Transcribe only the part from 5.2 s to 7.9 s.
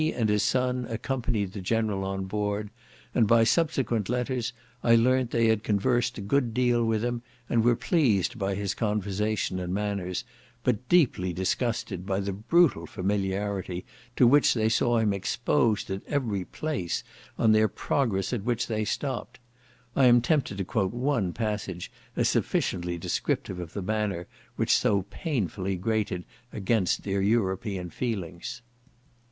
that they had conversed a good deal with him, and were